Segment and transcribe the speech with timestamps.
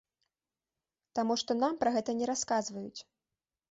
[1.21, 2.99] Таму што нам пра гэта не расказваюць.